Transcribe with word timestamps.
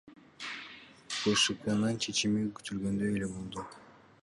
БШКнын 1.17 2.01
чечими 2.07 2.43
күтүлгөндөй 2.61 3.15
эле 3.19 3.31
болду. 3.37 3.71